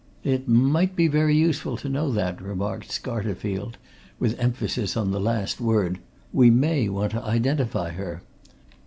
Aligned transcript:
"It 0.23 0.47
might 0.47 0.95
be 0.95 1.07
very 1.07 1.37
useful 1.37 1.77
to 1.77 1.87
know 1.87 2.09
that," 2.09 2.41
remarked 2.41 2.89
Scattered, 2.89 3.77
with 4.17 4.39
emphasis 4.39 4.97
on 4.97 5.11
the 5.11 5.19
last 5.21 5.61
word. 5.61 5.99
"We 6.33 6.49
may 6.49 6.89
want 6.89 7.11
to 7.11 7.21
identify 7.23 7.91
her." 7.91 8.23